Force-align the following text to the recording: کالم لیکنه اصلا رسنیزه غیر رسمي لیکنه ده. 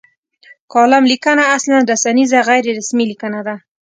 کالم 0.73 1.03
لیکنه 1.11 1.43
اصلا 1.55 1.77
رسنیزه 1.91 2.39
غیر 2.47 2.65
رسمي 2.79 3.05
لیکنه 3.11 3.39
ده. 3.47 3.55